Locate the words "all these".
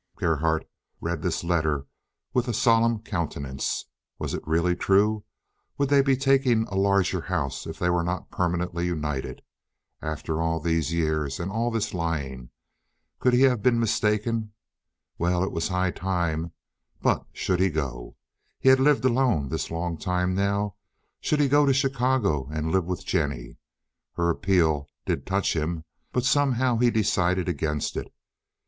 10.41-10.91